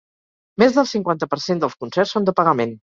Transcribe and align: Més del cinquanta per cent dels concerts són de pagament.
Més 0.63 0.73
del 0.79 0.89
cinquanta 0.93 1.29
per 1.35 1.41
cent 1.49 1.63
dels 1.67 1.79
concerts 1.85 2.19
són 2.19 2.31
de 2.31 2.39
pagament. 2.43 2.79